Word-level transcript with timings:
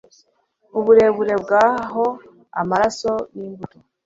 uburebure 0.79 1.35
bwa 1.43 1.63
ho 1.91 2.05
amaraso 2.61 3.11
n'imbuto 3.35 3.77